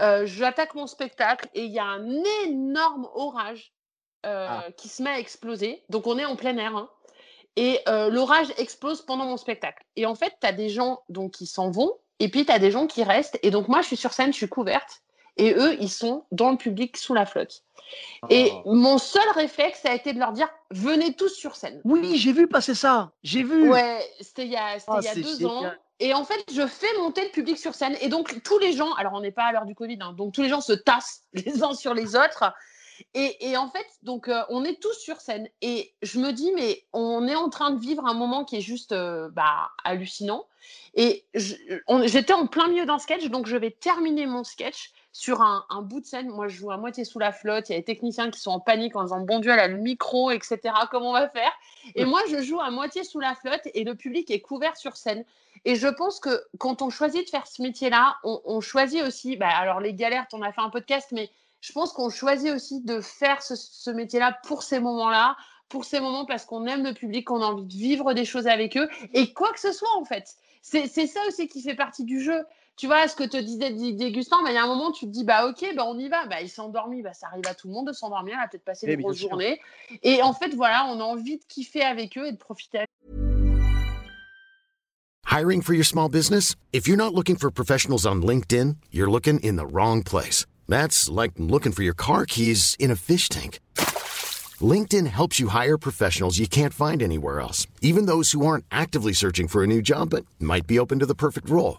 [0.00, 2.06] Euh, J'attaque mon spectacle et il y a un
[2.44, 3.72] énorme orage
[4.26, 4.66] euh, Ah.
[4.76, 5.82] qui se met à exploser.
[5.88, 6.76] Donc on est en plein air.
[6.76, 6.90] hein.
[7.56, 9.82] Et euh, l'orage explose pendant mon spectacle.
[9.96, 12.58] Et en fait, tu as des gens donc, qui s'en vont et puis tu as
[12.58, 13.38] des gens qui restent.
[13.42, 15.00] Et donc moi, je suis sur scène, je suis couverte.
[15.36, 17.62] Et eux, ils sont dans le public sous la flotte.
[18.30, 18.74] Et Oh.
[18.74, 21.80] mon seul réflexe, ça a été de leur dire venez tous sur scène.
[21.84, 23.12] Oui, j'ai vu passer ça.
[23.22, 23.70] J'ai vu.
[23.70, 25.70] Ouais, c'était il y a, Ah, il y a c'est deux ans.
[25.98, 27.96] Et en fait, je fais monter le public sur scène.
[28.00, 30.34] Et donc, tous les gens, alors on n'est pas à l'heure du Covid, hein, donc
[30.34, 32.52] tous les gens se tassent les uns sur les autres.
[33.14, 35.48] Et, et en fait, donc, euh, on est tous sur scène.
[35.60, 38.62] Et je me dis, mais on est en train de vivre un moment qui est
[38.62, 40.46] juste euh, bah, hallucinant.
[40.94, 45.64] Et j'étais en plein milieu d'un sketch, donc je vais terminer mon sketch sur un,
[45.70, 46.28] un bout de scène.
[46.28, 47.70] Moi, je joue à moitié sous la flotte.
[47.70, 49.66] Il y a les techniciens qui sont en panique en disant Bon Dieu, elle a
[49.66, 50.58] le micro, etc.
[50.90, 51.50] Comment on va faire?
[51.94, 54.94] Et moi, je joue à moitié sous la flotte et le public est couvert sur
[54.98, 55.24] scène.
[55.64, 59.38] Et je pense que quand on choisit de faire ce métier-là, on, on choisit aussi,
[59.38, 61.30] bah, alors les galères, on a fait un podcast, mais
[61.62, 65.34] je pense qu'on choisit aussi de faire ce, ce métier-là pour ces moments-là,
[65.70, 68.48] pour ces moments parce qu'on aime le public, qu'on a envie de vivre des choses
[68.48, 70.34] avec eux, et quoi que ce soit en fait.
[70.60, 72.44] C'est c'est ça aussi qui fait partie du jeu.
[72.76, 75.06] Tu vois, ce que te disait Didier Gustin, bah, il y a un moment, tu
[75.06, 76.26] te dis, bah ok, bah, on y va.
[76.26, 78.48] Bah, il s'est endormi, bah, ça arrive à tout le monde de s'endormir, elle a
[78.48, 79.60] peut-être passé Eh, une bien grosse journée.
[80.02, 82.84] Et en fait, voilà, on a envie de kiffer avec eux et de profiter
[85.24, 86.54] Hiring for your small business?
[86.72, 90.46] If you're not looking for professionals on LinkedIn, you're looking in the wrong place.
[90.68, 93.60] That's like looking for your car keys in a fish tank.
[94.60, 99.12] LinkedIn helps you hire professionals you can't find anywhere else, even those who aren't actively
[99.14, 101.78] searching for a new job but might be open to the perfect role.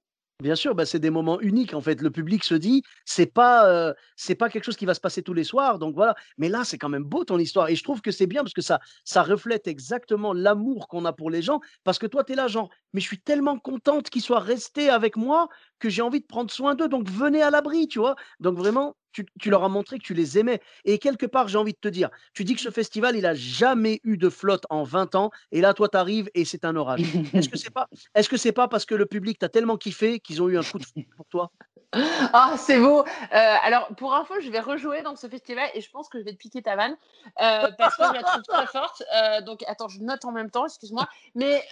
[0.41, 2.01] Bien sûr, bah, c'est des moments uniques en fait.
[2.01, 5.21] Le public se dit, c'est pas, euh, c'est pas quelque chose qui va se passer
[5.21, 5.77] tous les soirs.
[5.77, 6.15] Donc voilà.
[6.39, 7.69] Mais là, c'est quand même beau ton histoire.
[7.69, 11.13] Et je trouve que c'est bien parce que ça, ça reflète exactement l'amour qu'on a
[11.13, 11.59] pour les gens.
[11.83, 14.89] Parce que toi, tu es là, genre, mais je suis tellement contente qu'ils soient restés
[14.89, 15.47] avec moi
[15.81, 16.87] que j'ai envie de prendre soin d'eux.
[16.87, 18.15] Donc venez à l'abri, tu vois.
[18.39, 20.61] Donc vraiment, tu, tu leur as montré que tu les aimais.
[20.85, 23.33] Et quelque part, j'ai envie de te dire, tu dis que ce festival, il a
[23.33, 25.31] jamais eu de flotte en 20 ans.
[25.51, 27.09] Et là, toi, tu arrives et c'est un orage.
[27.33, 30.19] Est-ce que c'est pas, est-ce que c'est pas parce que le public t'a tellement kiffé
[30.19, 31.51] qu'ils ont eu un coup de foudre pour toi?
[32.33, 33.01] Ah, c'est beau.
[33.01, 36.23] Euh, alors, pour info, je vais rejouer dans ce festival et je pense que je
[36.23, 36.95] vais te piquer ta vanne
[37.41, 39.03] euh, parce que je la trouve très forte.
[39.13, 41.07] Euh, donc, attends, je note en même temps, excuse-moi.
[41.35, 41.63] Mais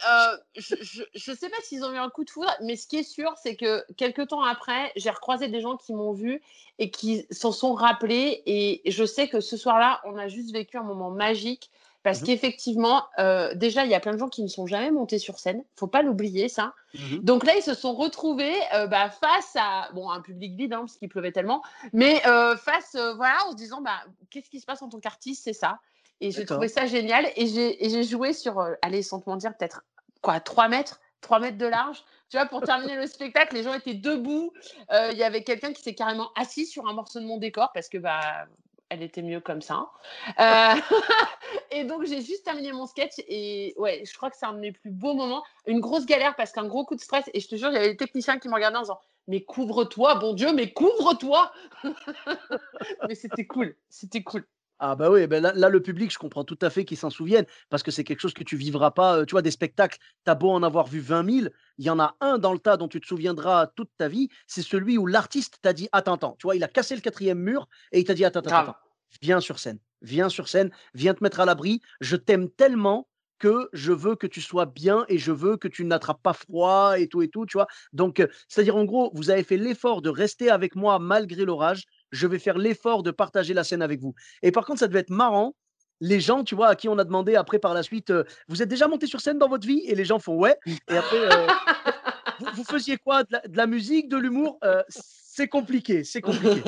[0.55, 3.03] je ne sais pas s'ils ont eu un coup de foudre, mais ce qui est
[3.03, 6.41] sûr, c'est que quelques temps après, j'ai recroisé des gens qui m'ont vu
[6.79, 8.43] et qui s'en sont rappelés.
[8.45, 11.71] Et je sais que ce soir-là, on a juste vécu un moment magique.
[12.03, 12.27] Parce Mhm.
[12.27, 15.37] qu'effectivement, euh, déjà, il y a plein de gens qui ne sont jamais montés sur
[15.39, 15.63] scène.
[15.75, 16.73] faut pas l'oublier, ça.
[16.93, 17.19] Mhm.
[17.19, 20.79] Donc là, ils se sont retrouvés euh, bah, face à bon, un public vide, hein,
[20.79, 24.65] parce qu'il pleuvait tellement, mais euh, face, voilà, en se disant, bah, qu'est-ce qui se
[24.65, 25.79] passe en tant qu'artiste, c'est ça.
[26.21, 27.29] Et j'ai trouvé ça génial.
[27.35, 29.83] Et j'ai joué sur, allez, sans te mentir, peut-être
[30.21, 32.03] quoi, 3 mètres, 3 mètres de large.
[32.29, 34.51] Tu vois, pour terminer le spectacle, les gens étaient debout.
[34.91, 37.87] Il y avait quelqu'un qui s'est carrément assis sur un morceau de mon décor parce
[37.89, 38.47] que bah,
[38.89, 39.89] elle était mieux comme ça.
[40.39, 40.75] Euh,
[41.71, 44.59] et donc, j'ai juste terminé mon sketch et ouais, je crois que c'est un de
[44.59, 45.43] mes plus beaux moments.
[45.65, 47.29] Une grosse galère parce qu'un gros coup de stress.
[47.33, 49.41] Et je te jure, il y avait des techniciens qui me regardaient en disant Mais
[49.41, 51.51] couvre-toi, bon Dieu, mais couvre-toi
[53.07, 54.45] Mais c'était cool, c'était cool.
[54.81, 57.09] Ah bah oui, ben là, là, le public, je comprends tout à fait qu'ils s'en
[57.09, 59.25] souviennent parce que c'est quelque chose que tu vivras pas.
[59.25, 61.99] Tu vois, des spectacles, tu as beau en avoir vu 20 000, il y en
[61.99, 65.05] a un dans le tas dont tu te souviendras toute ta vie, c'est celui où
[65.05, 68.05] l'artiste t'a dit Attends, attends, tu vois, il a cassé le quatrième mur et il
[68.05, 68.75] t'a dit Attends, attends, attends,
[69.21, 73.69] viens sur scène, viens sur scène, viens te mettre à l'abri, je t'aime tellement que
[73.73, 77.07] je veux que tu sois bien et je veux que tu n'attrapes pas froid et
[77.07, 77.67] tout et tout, tu vois?
[77.93, 82.27] Donc, c'est-à-dire en gros, vous avez fait l'effort de rester avec moi malgré l'orage, je
[82.27, 84.13] vais faire l'effort de partager la scène avec vous.
[84.41, 85.55] Et par contre, ça devait être marrant.
[86.01, 88.61] Les gens, tu vois, à qui on a demandé après par la suite, euh, vous
[88.61, 89.81] êtes déjà monté sur scène dans votre vie?
[89.85, 90.57] Et les gens font ouais.
[90.65, 91.47] Et après, euh,
[92.39, 93.23] vous, vous faisiez quoi?
[93.23, 94.59] De la, de la musique, de l'humour?
[94.63, 96.61] Euh, C'est compliqué, c'est compliqué.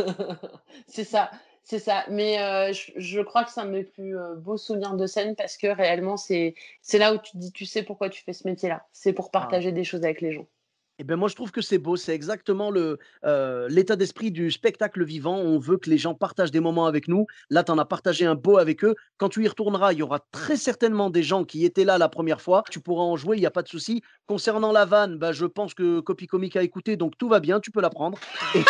[0.87, 1.31] c'est ça,
[1.63, 2.03] c'est ça.
[2.09, 5.55] Mais je, je crois que c'est un de mes plus beaux souvenirs de scène parce
[5.55, 8.45] que réellement, c'est c'est là où tu te dis, tu sais pourquoi tu fais ce
[8.45, 8.85] métier-là.
[8.91, 10.47] C'est pour partager des choses avec les gens.
[10.99, 11.95] Et ben moi, je trouve que c'est beau.
[11.95, 15.37] C'est exactement le euh, l'état d'esprit du spectacle vivant.
[15.37, 17.25] On veut que les gens partagent des moments avec nous.
[17.49, 18.95] Là, tu en as partagé un beau avec eux.
[19.17, 22.09] Quand tu y retourneras, il y aura très certainement des gens qui étaient là la
[22.09, 22.63] première fois.
[22.69, 24.03] Tu pourras en jouer, il n'y a pas de souci.
[24.27, 27.59] Concernant la vanne, bah, je pense que Copy Comic a écouté, donc tout va bien,
[27.59, 28.19] tu peux la prendre.
[28.55, 28.63] Et-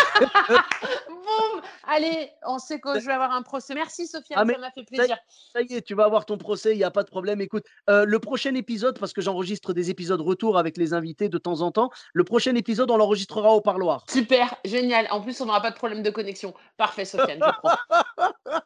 [1.08, 3.74] Boum Allez, on sait que je vais avoir un procès.
[3.74, 5.16] Merci Sofiane, Ah, ça m'a fait plaisir.
[5.52, 7.40] Ça y est, tu vas avoir ton procès, il n'y a pas de problème.
[7.40, 11.38] Écoute, euh, le prochain épisode, parce que j'enregistre des épisodes retour avec les invités de
[11.38, 14.04] temps en temps, le prochain épisode, on l'enregistrera au parloir.
[14.08, 15.06] Super, génial.
[15.10, 16.54] En plus, on n'aura pas de problème de connexion.
[16.76, 18.58] Parfait, Sofiane, je prends.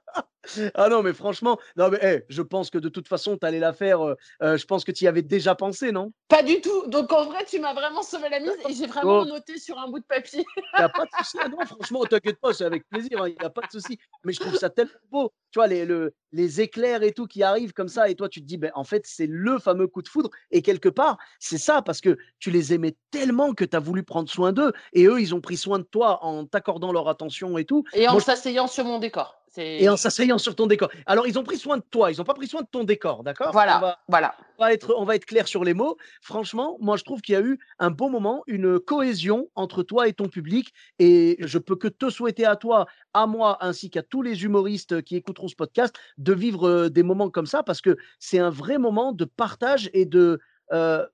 [0.75, 3.73] Ah non, mais franchement, non, mais je pense que de toute façon, tu allais la
[3.73, 4.01] faire.
[4.07, 6.13] euh, euh, je pense que tu y avais déjà pensé, non?
[6.29, 6.87] Pas du tout.
[6.89, 9.25] Donc en vrai, tu m'as vraiment sauvé la mise et j'ai vraiment Oh.
[9.25, 10.45] noté sur un bout de papier.
[10.57, 11.39] Il n'y a pas de souci.
[11.41, 13.27] Ah non, franchement, t'inquiète pas, c'est avec plaisir.
[13.29, 13.99] Il n'y a pas de souci.
[14.25, 15.33] Mais je trouve ça tellement beau.
[15.53, 18.09] Tu vois, les, le- les éclairs et tout qui arrivent comme ça.
[18.11, 20.29] Et toi, tu te dis, ben, en fait, c'est le fameux coup de foudre.
[20.51, 24.03] Et quelque part, c'est ça parce que tu les aimais tellement que tu as voulu
[24.03, 24.73] prendre soin d'eux.
[24.93, 27.85] Et eux, ils ont pris soin de toi en t'accordant leur attention et tout.
[27.95, 29.35] Et en je- s'asseyant sur mon décor.
[29.59, 30.91] Et en s'asseyant sur ton décor.
[31.07, 32.11] Alors, ils ont pris soin de toi.
[32.13, 33.49] Ils n'ont pas pris soin de ton décor, d'accord?
[33.49, 34.35] On Voilà, va- voilà.
[34.59, 35.97] on va être, on va être clair sur les mots.
[36.21, 40.09] Franchement, moi, je trouve qu'il y a eu un beau moment, une cohésion entre toi
[40.09, 40.73] et ton public.
[40.99, 45.03] Et je peux que te souhaiter à toi, à moi, ainsi qu'à tous les humoristes
[45.03, 48.51] qui écouteront ce podcast, de vivre euh, des moments comme ça parce que c'est un
[48.51, 50.39] vrai moment de partage et de.
[50.73, 51.07] euh,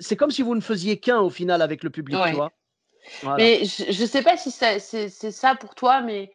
[0.00, 2.30] c'est comme si vous ne faisiez qu'un au final avec le public, Ouais.
[2.30, 2.52] tu vois?
[3.22, 3.36] Voilà.
[3.38, 6.30] Mais je ne sais pas si c'est ça pour toi, mais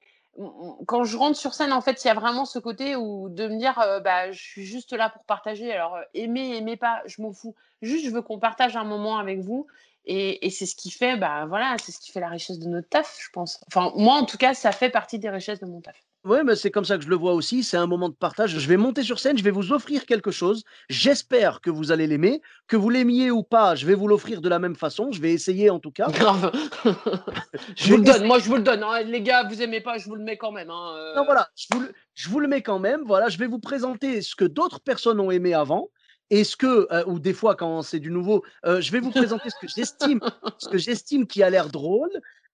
[0.87, 3.47] quand je rentre sur scène, en fait, il y a vraiment ce côté où de
[3.47, 5.71] me dire, euh, bah, je suis juste là pour partager.
[5.71, 7.55] Alors, euh, aimer, aimer pas, je m'en fous.
[7.81, 9.67] Juste, je veux qu'on partage un moment avec vous.
[10.05, 12.67] Et, et c'est ce qui fait, bah voilà, c'est ce qui fait la richesse de
[12.67, 13.59] notre taf, je pense.
[13.67, 15.95] Enfin, moi, en tout cas, ça fait partie des richesses de mon taf.
[16.25, 17.63] Oui, mais c'est comme ça que je le vois aussi.
[17.63, 18.57] C'est un moment de partage.
[18.57, 20.63] Je vais monter sur scène, je vais vous offrir quelque chose.
[20.89, 22.41] J'espère que vous allez l'aimer.
[22.67, 25.11] Que vous l'aimiez ou pas, je vais vous l'offrir de la même façon.
[25.11, 26.07] Je vais essayer en tout cas.
[26.11, 26.49] Grave.
[27.75, 28.83] je vous le donne, moi je vous le donne.
[28.83, 29.01] hein.
[29.03, 30.69] Les gars, vous aimez pas, je vous le mets quand même.
[30.69, 31.15] hein, euh.
[31.15, 33.01] Non, voilà, je vous, le, je vous le mets quand même.
[33.05, 35.89] Voilà, je vais vous présenter ce que d'autres personnes ont aimé avant.
[36.29, 39.11] Et ce que, euh, ou des fois quand c'est du nouveau, euh, je vais vous
[39.11, 40.19] présenter ce que j'estime,
[40.57, 42.09] ce que j'estime qui a l'air drôle.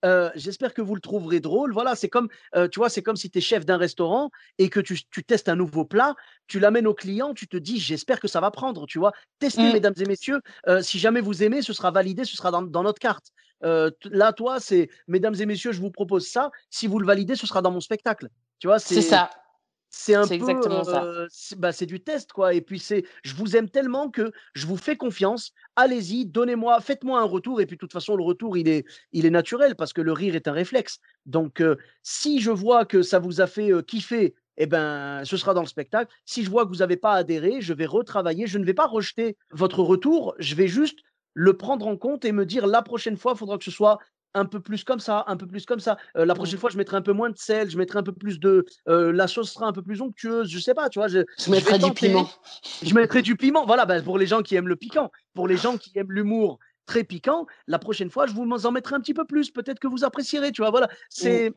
[0.05, 1.73] Euh, J'espère que vous le trouverez drôle.
[1.73, 2.29] Voilà, c'est comme,
[2.71, 5.49] tu vois, c'est comme si tu es chef d'un restaurant et que tu, tu testes
[5.49, 6.15] un nouveau plat,
[6.47, 9.11] tu l'amènes au client, tu te dis, j'espère que ça va prendre, tu vois.
[9.39, 9.73] Testez, Mm.
[9.73, 10.39] mesdames et messieurs.
[10.81, 13.27] Si jamais vous aimez, ce sera validé, ce sera dans, dans notre carte.
[13.61, 16.49] Là, toi, c'est, mesdames et messieurs, je vous propose ça.
[16.69, 18.29] Si vous le validez, ce sera dans mon spectacle.
[18.59, 19.29] Tu vois, C'est ça.
[19.89, 22.53] C'est un peu, exactement euh, c'est bah, c'est du test, quoi.
[22.53, 25.51] Et puis, c'est, je vous aime tellement que je vous fais confiance.
[25.75, 27.59] Allez-y, donnez-moi, faites-moi un retour.
[27.59, 30.11] Et puis, de toute façon, le retour, il est, il est naturel parce que le
[30.11, 30.99] rire est un réflexe.
[31.25, 35.37] Donc, euh, si je vois que ça vous a fait euh, kiffer, eh ben, ce
[35.37, 36.13] sera dans le spectacle.
[36.25, 38.45] Si je vois que vous n'avez pas adhéré, je vais retravailler.
[38.45, 40.35] Je ne vais pas rejeter votre retour.
[40.37, 40.99] Je vais juste
[41.33, 43.97] le prendre en compte et me dire la prochaine fois, il faudra que ce soit
[44.33, 45.97] un peu plus comme ça, un peu plus comme ça.
[46.17, 48.11] Euh, la prochaine fois, je mettrai un peu moins de sel, je mettrai un peu
[48.11, 48.65] plus de.
[48.87, 51.07] euh, la sauce sera un peu plus onctueuse, je sais pas, tu vois.
[51.07, 52.29] Je, Je mettrai du piment.
[52.81, 53.65] Je mettrai du piment.
[53.65, 55.11] Voilà, ben, pour les gens qui aiment le piquant.
[55.33, 58.95] Pour les gens qui aiment l'humour très piquant, la prochaine fois, je vous en mettrai
[58.95, 59.51] un petit peu plus.
[59.51, 60.71] Peut-être que vous apprécierez, tu vois.
[60.71, 60.89] Voilà.
[61.09, 61.53] C'est.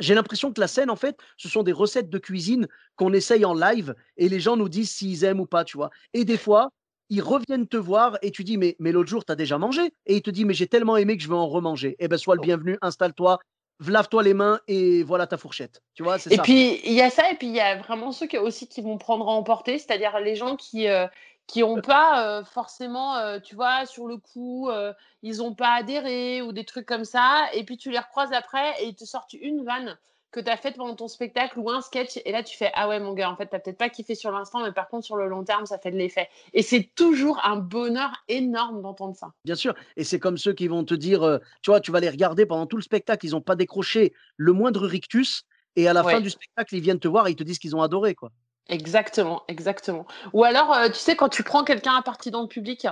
[0.00, 3.44] J'ai l'impression que la scène, en fait, ce sont des recettes de cuisine qu'on essaye
[3.44, 5.90] en live et les gens nous disent s'ils aiment ou pas, tu vois.
[6.14, 6.70] Et des fois,
[7.10, 9.92] ils reviennent te voir et tu dis, mais, mais l'autre jour, tu as déjà mangé.
[10.06, 11.96] Et il te dit, mais j'ai tellement aimé que je veux en remanger.
[11.98, 13.38] Eh ben, sois le bienvenu, installe-toi,
[13.86, 15.82] lave-toi les mains et voilà ta fourchette.
[15.94, 16.42] Tu vois, c'est Et ça.
[16.42, 18.82] puis, il y a ça, et puis il y a vraiment ceux qui, aussi qui
[18.82, 21.06] vont prendre à emporter, c'est-à-dire les gens qui euh,
[21.48, 24.92] qui n'ont pas euh, forcément, euh, tu vois, sur le coup, euh,
[25.22, 28.82] ils n'ont pas adhéré ou des trucs comme ça, et puis tu les recroises après
[28.82, 29.98] et ils te sortent une vanne
[30.30, 32.88] que tu as faite pendant ton spectacle ou un sketch, et là tu fais Ah
[32.88, 35.16] ouais, mon gars, en fait, tu peut-être pas kiffé sur l'instant, mais par contre, sur
[35.16, 36.28] le long terme, ça fait de l'effet.
[36.52, 39.32] Et c'est toujours un bonheur énorme d'entendre ça.
[39.44, 39.74] Bien sûr.
[39.96, 42.46] Et c'est comme ceux qui vont te dire, euh, tu vois, tu vas les regarder
[42.46, 45.44] pendant tout le spectacle, ils n'ont pas décroché le moindre rictus.
[45.76, 47.76] Et à la fin du spectacle, ils viennent te voir et ils te disent qu'ils
[47.76, 48.30] ont adoré, quoi.
[48.68, 50.06] Exactement, exactement.
[50.34, 52.86] Ou alors, euh, tu sais, quand tu prends quelqu'un à partie dans le public,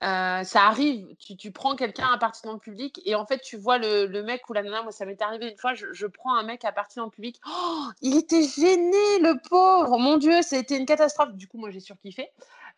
[0.00, 1.06] ça arrive,
[1.38, 4.48] tu, prends quelqu'un à partie dans le public et en fait, tu vois le, mec
[4.48, 6.98] ou la nana, moi ça m'est arrivé une fois, je, prends un mec à partie
[6.98, 10.86] dans le public, oh, il était gêné, le pauvre, mon Dieu, ça a été une
[10.86, 11.32] catastrophe.
[11.34, 12.30] Du coup, moi j'ai surkiffé.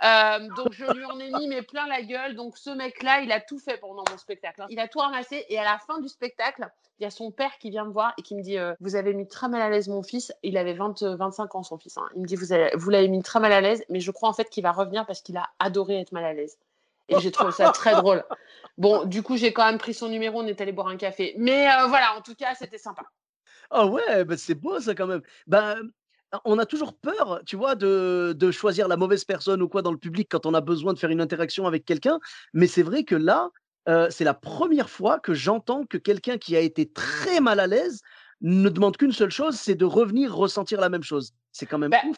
[0.04, 2.36] Euh, donc je lui en ai mis mais plein la gueule.
[2.36, 4.62] Donc ce mec-là, il a tout fait pendant mon spectacle.
[4.62, 4.66] hein.
[4.70, 6.68] Il a tout ramassé et à la fin du spectacle,
[7.00, 9.14] il y a son père qui vient me voir et qui me dit Vous avez
[9.14, 10.32] mis très mal à l'aise mon fils.
[10.42, 11.96] Il avait 20, euh, 25 ans, son fils.
[11.98, 12.08] hein.
[12.14, 14.48] Il me dit vous l'avez mis très mal à l'aise, mais je crois en fait
[14.50, 16.58] qu'il va revenir parce qu'il a adoré être mal à l'aise.
[17.08, 18.24] Et j'ai trouvé ça très drôle.
[18.76, 21.34] Bon, du coup, j'ai quand même pris son numéro, on est allé boire un café.
[21.38, 23.02] Mais euh, voilà, en tout cas, c'était sympa.
[23.70, 25.22] Ah ouais, bah c'est beau ça quand même.
[25.46, 25.76] Ben,
[26.44, 29.92] on a toujours peur, tu vois, de, de choisir la mauvaise personne ou quoi dans
[29.92, 32.18] le public quand on a besoin de faire une interaction avec quelqu'un.
[32.52, 33.50] Mais c'est vrai que là,
[33.88, 37.66] euh, c'est la première fois que j'entends que quelqu'un qui a été très mal à
[37.66, 38.00] l'aise
[38.40, 41.32] ne demande qu'une seule chose, c'est de revenir ressentir la même chose.
[41.52, 42.16] C'est quand même Bah, ouf.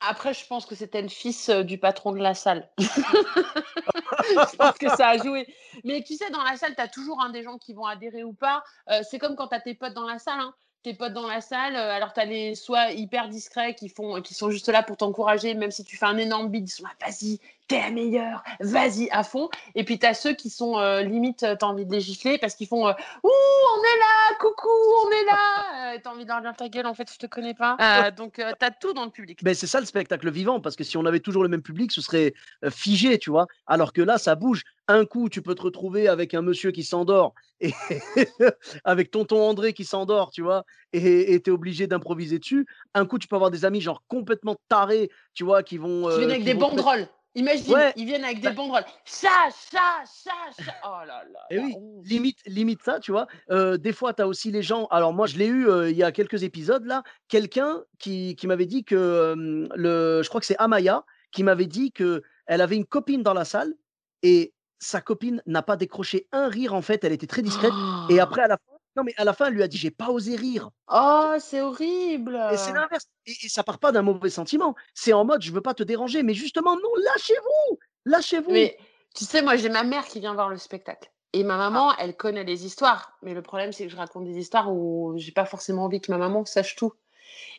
[0.00, 2.68] Après, je pense que c'était le fils euh, du patron de la salle.
[2.78, 5.46] je pense que ça a joué.
[5.84, 8.22] Mais tu sais, dans la salle, tu as toujours un des gens qui vont adhérer
[8.22, 8.62] ou pas.
[8.90, 10.40] Euh, c'est comme quand tu as tes potes dans la salle.
[10.40, 10.54] hein.
[10.82, 14.22] Tes potes dans la salle, euh, alors tu as les soit hyper discrets qui, font,
[14.22, 16.84] qui sont juste là pour t'encourager, même si tu fais un énorme bid, ils sont
[16.84, 19.48] là, vas-y, t'es la meilleure, vas-y à fond.
[19.74, 22.38] Et puis tu as ceux qui sont euh, limite, tu as envie de les gifler
[22.38, 24.68] parce qu'ils font euh, Ouh, on est là, coucou,
[25.06, 25.36] on est là.
[25.76, 28.10] Euh, tu as envie de leur dire ta gueule, en fait, je te connais pas.
[28.10, 29.40] donc tu as tout dans le public.
[29.44, 31.92] Mais c'est ça le spectacle vivant parce que si on avait toujours le même public,
[31.92, 32.34] ce serait
[32.70, 33.46] figé, tu vois.
[33.66, 34.62] Alors que là, ça bouge.
[34.88, 37.72] Un coup, tu peux te retrouver avec un monsieur qui s'endort et
[38.84, 42.66] avec tonton André qui s'endort, tu vois, et tu es obligé d'improviser dessus.
[42.94, 46.10] Un coup, tu peux avoir des amis genre complètement tarés, tu vois, qui vont.
[46.10, 47.08] Tu viens avec des banderoles.
[47.36, 48.84] Imagine, ils viennent avec des bah banderoles.
[49.04, 50.72] Ça, ça, ça, ça.
[50.84, 51.40] Oh là là.
[51.50, 53.26] Et oui, limite, limite ça, tu vois.
[53.50, 54.86] Euh, des fois, tu as aussi les gens.
[54.86, 57.02] Alors, moi, je l'ai eu euh, il y a quelques épisodes là.
[57.28, 59.34] Quelqu'un qui, qui m'avait dit que
[59.74, 60.22] le.
[60.22, 63.44] Je crois que c'est Amaya qui m'avait dit que elle avait une copine dans la
[63.44, 63.74] salle
[64.22, 67.04] et sa copine n'a pas décroché un rire en fait.
[67.04, 67.74] Elle était très discrète.
[68.08, 69.90] Et après, à la fin, non, mais à la fin, elle lui a dit J'ai
[69.90, 70.70] pas osé rire.
[70.92, 72.40] Oh, c'est horrible.
[72.52, 73.06] Et c'est l'inverse.
[73.26, 74.74] Et, et, ça part pas d'un mauvais sentiment.
[74.94, 76.22] C'est en mode Je veux pas te déranger.
[76.22, 77.78] Mais justement, non, lâchez-vous.
[78.06, 78.50] Lâchez-vous.
[78.50, 78.78] Mais
[79.14, 81.10] tu sais, moi, j'ai ma mère qui vient voir le spectacle.
[81.34, 81.96] Et ma maman, ah.
[81.98, 83.18] elle connaît les histoires.
[83.22, 86.10] Mais le problème, c'est que je raconte des histoires où j'ai pas forcément envie que
[86.10, 86.94] ma maman sache tout.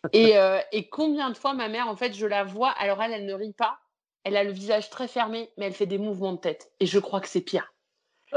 [0.13, 3.13] et, euh, et combien de fois ma mère, en fait, je la vois, alors elle,
[3.13, 3.77] elle ne rit pas.
[4.23, 6.71] Elle a le visage très fermé, mais elle fait des mouvements de tête.
[6.79, 7.71] Et je crois que c'est pire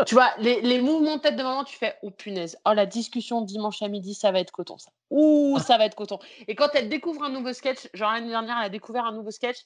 [0.07, 3.43] tu vois, les, mouvements de tête de maman, tu fais oh punaise, oh la discussion
[3.43, 4.91] dimanche à midi, ça va être coton ça.
[5.11, 6.19] Ouh, ça va être coton.
[6.47, 9.31] Et quand elle découvre un nouveau sketch, genre l'année dernière, elle a découvert un nouveau
[9.31, 9.59] sketch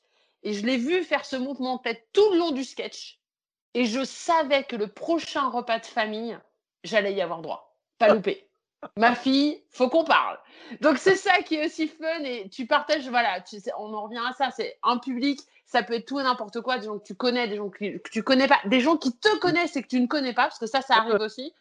[0.42, 3.18] et je l'ai vu faire ce mouvement de tête tout le long du sketch.
[3.74, 6.38] Et je savais que le prochain repas de famille,
[6.84, 7.76] j'allais y avoir droit.
[7.98, 8.48] Pas loupé.
[8.96, 10.38] Ma fille, faut qu'on parle.
[10.80, 14.04] Donc c'est ça qui est aussi fun et tu partages, voilà, tu sais, on en
[14.04, 16.98] revient à ça, c'est un public ça peut être tout et n'importe quoi, des gens
[16.98, 19.82] que tu connais, des gens que, tu connais pas, des gens qui te connaissent et
[19.82, 21.52] que tu ne connais pas, parce que ça, ça arrive aussi.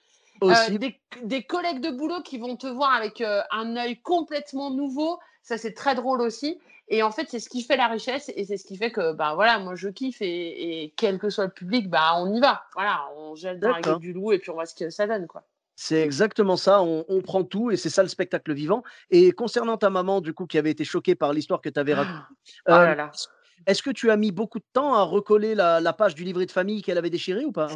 [0.42, 0.78] Euh,
[1.24, 5.58] des, collègues de boulot qui vont te voir avec euh, un œil complètement nouveau, ça
[5.58, 6.60] c'est très drôle aussi.
[6.90, 9.14] Et en fait, c'est ce qui fait la richesse et c'est ce qui fait que,
[9.14, 12.64] bah voilà, moi je kiffe et, quel que soit le public, bah on y va.
[12.74, 15.28] Voilà, on gèle dans la du loup et puis on voit ce que ça donne,
[15.28, 15.44] quoi.
[15.76, 18.84] C'est exactement ça, on, prend tout et c'est ça le spectacle vivant.
[19.10, 21.96] Et concernant ta maman, du coup, qui avait été choquée par l'histoire que tu avais
[21.96, 22.20] racontée,
[22.68, 23.12] oh là là.
[23.68, 26.52] Est-ce que tu as mis beaucoup de temps à recoller la, page du livret de
[26.52, 27.68] famille qu'elle avait déchiré ou pas?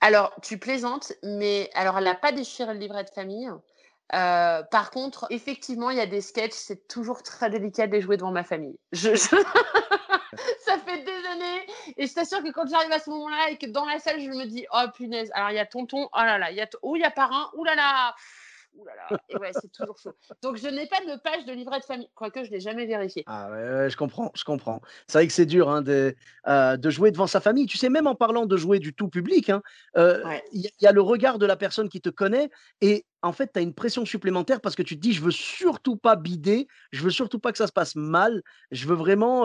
[0.00, 3.50] Alors, tu plaisantes, mais alors elle n'a pas déchiré le livret de famille.
[4.14, 8.00] Euh, par contre, effectivement, il y a des sketchs, c'est toujours très délicat de les
[8.00, 8.78] jouer devant ma famille.
[8.92, 13.66] ça fait des années et je t'assure que quand j'arrive à ce moment-là et que
[13.66, 16.38] dans la salle, je me dis Oh punaise, alors il y a tonton, oh là
[16.38, 18.14] là, il y a ou il y a parrain, oh là là
[19.28, 20.12] et ouais, c'est toujours chaud.
[20.42, 22.86] Donc, je n'ai pas de page de livret de famille, quoique je ne l'ai jamais
[22.86, 23.24] vérifié.
[23.26, 24.80] Ah ouais, je comprends, je comprends.
[25.06, 26.14] C'est vrai que c'est dur hein, de,
[26.48, 27.66] euh, de, jouer devant sa famille.
[27.66, 29.62] Tu sais, même en parlant de jouer du tout public, hein,
[29.96, 33.52] euh, il y, a le regard de la personne qui te connaît et en fait,
[33.52, 36.66] tu as une pression supplémentaire parce que tu te dis, je veux surtout pas bider,
[36.92, 39.44] je veux surtout pas que ça se passe mal, je veux vraiment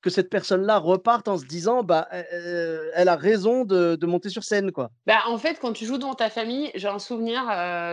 [0.00, 4.72] que cette personne-là reparte en se disant, bah, elle a raison de, monter sur scène,
[4.72, 4.90] quoi.
[5.06, 7.42] Bah, en fait, quand tu joues dans ta famille, j'ai un souvenir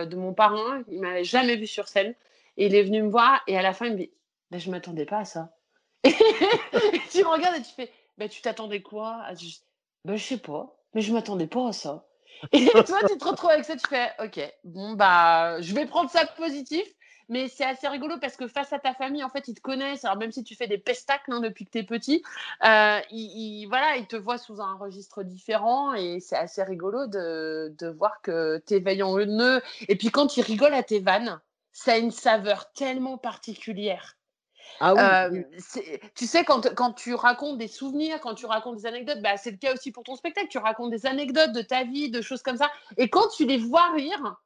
[0.06, 2.14] de mon parrain, il m'avait jamais vu sur scène,
[2.56, 4.10] et il est venu me voir, et à la fin, il me dit,
[4.50, 5.54] bah, je m'attendais pas à ça.
[6.04, 6.12] et
[7.10, 9.24] tu regardes et tu fais, bah, tu t'attendais quoi
[10.04, 12.06] bah, Je sais pas, mais je m'attendais pas à ça.
[12.52, 16.10] Et toi, tu te retrouves avec ça, tu fais, ok, bon, bah, je vais prendre
[16.10, 16.84] ça positif.
[17.30, 20.04] Mais c'est assez rigolo parce que face à ta famille, en fait, ils te connaissent.
[20.04, 22.24] Alors, même si tu fais des pestacles hein, depuis que tu es petit,
[22.64, 27.72] euh, ils, voilà, ils te voient sous un registre différent et c'est assez rigolo de,
[27.78, 29.62] de voir que tu en eux.
[29.86, 31.40] Et puis, quand ils rigolent à tes vannes,
[31.70, 34.16] ça a une saveur tellement particulière.
[34.78, 35.44] Ah oui,
[36.14, 39.50] tu sais, quand, quand, tu racontes des souvenirs, quand tu racontes des anecdotes, bah, c'est
[39.50, 40.48] le cas aussi pour ton spectacle.
[40.48, 42.70] Tu racontes des anecdotes de ta vie, de choses comme ça.
[42.96, 44.36] Et quand tu les vois rire,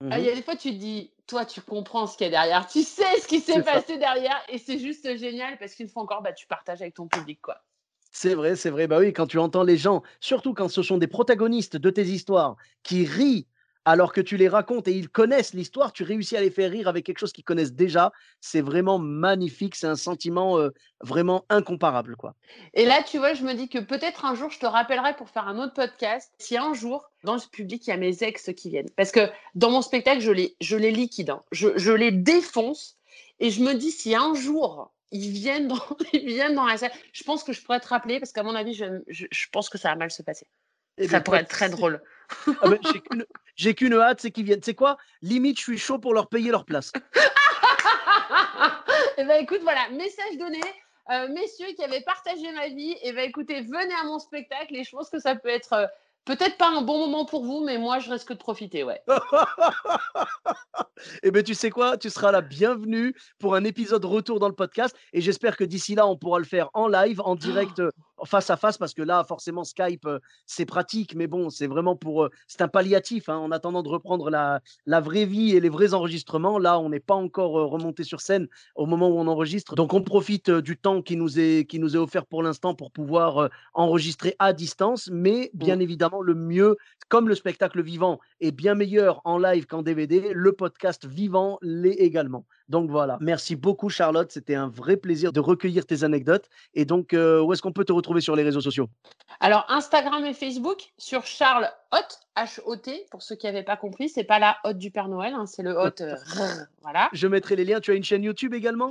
[0.00, 2.28] mmh il y a des fois, tu te dis, toi, tu comprends ce qu'il y
[2.28, 2.66] a derrière.
[2.66, 4.40] Tu sais ce qui s'est passé derrière.
[4.48, 7.40] Et c'est juste génial parce qu'une fois encore, bah, tu partages avec ton public.
[7.40, 7.62] quoi.
[8.10, 8.86] C'est vrai, c'est vrai.
[8.86, 12.04] Bah oui, quand tu entends les gens, surtout quand ce sont des protagonistes de tes
[12.04, 13.46] histoires, qui rient
[13.84, 16.88] alors que tu les racontes et ils connaissent l'histoire, tu réussis à les faire rire
[16.88, 18.12] avec quelque chose qu'ils connaissent déjà.
[18.40, 20.58] C'est vraiment magnifique, c'est un sentiment
[21.02, 22.16] vraiment incomparable.
[22.16, 22.34] quoi.
[22.74, 25.28] Et là, tu vois, je me dis que peut-être un jour, je te rappellerai pour
[25.28, 28.50] faire un autre podcast, si un jour, dans ce public, il y a mes ex
[28.56, 28.90] qui viennent.
[28.96, 31.42] Parce que dans mon spectacle, je les, je les liquide, hein.
[31.52, 32.96] je, les défonce.
[33.40, 35.80] Et je me dis, si un jour, ils viennent dans,
[36.12, 36.92] ils viennent dans la salle.
[37.12, 39.78] Je pense que je pourrais te rappeler parce qu'à mon avis, je, je, pense que
[39.78, 40.46] ça va mal se passer.
[40.98, 42.02] Eh ça pourrait être très drôle.
[42.60, 42.78] Ah ben,
[43.56, 44.62] j'ai qu'une hâte, c'est qu'ils viennent.
[44.62, 44.96] C'est quoi?
[45.20, 46.92] Limite, je suis chaud pour leur payer leur place.
[46.96, 47.00] et
[49.18, 50.60] eh ben écoute, voilà, message donné.
[51.10, 54.76] Euh, messieurs qui avaient partagé ma vie, et eh ben écoutez, venez à mon spectacle
[54.76, 55.86] et je pense que ça peut être euh,
[56.24, 59.02] Peut-être pas un bon moment pour vous, mais moi, je risque de profiter, ouais.
[61.24, 61.96] eh bien, tu sais quoi?
[61.96, 64.96] Tu seras la bienvenue pour un épisode retour dans le podcast.
[65.12, 67.82] Et j'espère que d'ici là, on pourra le faire en live, en direct,
[68.24, 70.08] face à face parce que là, forcément, Skype,
[70.46, 72.28] c'est pratique, mais bon, c'est vraiment pour.
[72.46, 73.28] c'est un palliatif.
[73.28, 76.88] Hein, en attendant de reprendre la, la vraie vie et les vrais enregistrements, là, on
[76.88, 79.74] n'est pas encore remonté sur scène au moment où on enregistre.
[79.74, 82.90] Donc, on profite du temps qui nous est, qui nous est offert pour l'instant pour
[82.90, 85.82] pouvoir enregistrer à distance, mais bien mmh.
[85.82, 86.76] évidemment, le mieux,
[87.08, 91.94] comme le spectacle vivant est bien meilleur en live qu'en DVD, le podcast vivant l'est
[91.94, 92.46] également.
[92.72, 96.48] Donc voilà, merci beaucoup Charlotte, c'était un vrai plaisir de recueillir tes anecdotes.
[96.72, 98.88] Et donc, euh, où est-ce qu'on peut te retrouver sur les réseaux sociaux?
[99.40, 101.98] Alors, Instagram et Facebook, sur Charles Hot,
[102.34, 105.44] H-O-T, pour ceux qui n'avaient pas compris, c'est pas la Hot du Père Noël, hein,
[105.44, 105.90] c'est le Hot.
[106.02, 107.10] Euh, voilà.
[107.12, 107.78] Je mettrai les liens.
[107.78, 108.90] Tu as une chaîne YouTube également?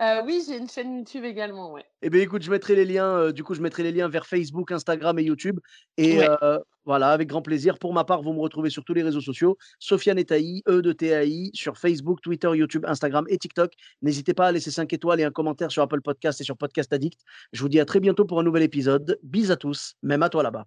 [0.00, 1.84] Euh, oui, j'ai une chaîne YouTube également, ouais.
[2.00, 3.04] Eh bien, écoute, je mettrai les liens.
[3.04, 5.60] Euh, du coup, je mettrai les liens vers Facebook, Instagram et YouTube.
[5.98, 7.78] Et euh, voilà, avec grand plaisir.
[7.78, 9.58] Pour ma part, vous me retrouvez sur tous les réseaux sociaux.
[9.78, 13.72] Sofiane Etaï, E de TAI, sur Facebook, Twitter, YouTube, Instagram et TikTok.
[14.00, 16.90] N'hésitez pas à laisser 5 étoiles et un commentaire sur Apple Podcast et sur Podcast
[16.94, 17.20] Addict.
[17.52, 19.18] Je vous dis à très bientôt pour un nouvel épisode.
[19.22, 20.66] Bis à tous, même à toi là-bas.